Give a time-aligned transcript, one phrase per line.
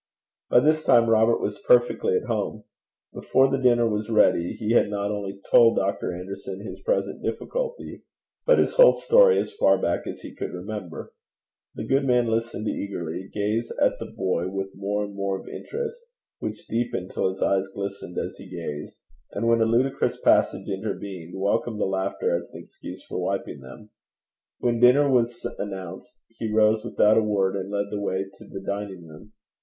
[0.49, 2.63] By this time Robert was perfectly at home.
[3.13, 6.11] Before the dinner was ready he had not only told Dr.
[6.11, 8.01] Anderson his present difficulty,
[8.43, 11.13] but his whole story as far back as he could remember.
[11.75, 16.03] The good man listened eagerly, gazed at the boy with more and more of interest,
[16.39, 18.97] which deepened till his eyes glistened as he gazed,
[19.33, 23.91] and when a ludicrous passage intervened, welcomed the laughter as an excuse for wiping them.
[24.57, 28.61] When dinner was announced, he rose without a word and led the way to the
[28.61, 29.33] dining room.